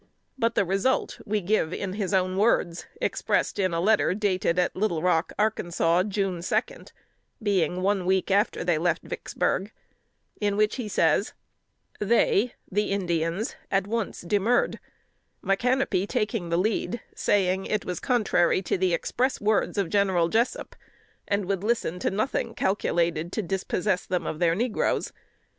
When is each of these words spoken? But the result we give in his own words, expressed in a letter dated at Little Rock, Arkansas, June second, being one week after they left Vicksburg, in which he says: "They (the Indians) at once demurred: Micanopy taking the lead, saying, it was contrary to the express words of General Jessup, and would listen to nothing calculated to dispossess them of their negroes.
But 0.35 0.55
the 0.55 0.65
result 0.65 1.19
we 1.27 1.41
give 1.41 1.71
in 1.71 1.93
his 1.93 2.11
own 2.11 2.35
words, 2.35 2.87
expressed 2.99 3.59
in 3.59 3.71
a 3.71 3.79
letter 3.79 4.15
dated 4.15 4.57
at 4.57 4.75
Little 4.75 5.03
Rock, 5.03 5.31
Arkansas, 5.37 6.01
June 6.07 6.41
second, 6.41 6.91
being 7.39 7.83
one 7.83 8.07
week 8.07 8.31
after 8.31 8.63
they 8.63 8.79
left 8.79 9.03
Vicksburg, 9.03 9.71
in 10.39 10.57
which 10.57 10.77
he 10.77 10.87
says: 10.87 11.33
"They 11.99 12.55
(the 12.71 12.85
Indians) 12.89 13.55
at 13.69 13.85
once 13.85 14.21
demurred: 14.21 14.79
Micanopy 15.43 16.07
taking 16.07 16.49
the 16.49 16.57
lead, 16.57 16.99
saying, 17.13 17.67
it 17.67 17.85
was 17.85 17.99
contrary 17.99 18.63
to 18.63 18.79
the 18.79 18.95
express 18.95 19.39
words 19.39 19.77
of 19.77 19.91
General 19.91 20.29
Jessup, 20.29 20.75
and 21.27 21.45
would 21.45 21.63
listen 21.63 21.99
to 21.99 22.09
nothing 22.09 22.55
calculated 22.55 23.31
to 23.33 23.43
dispossess 23.43 24.07
them 24.07 24.25
of 24.25 24.39
their 24.39 24.55
negroes. 24.55 25.13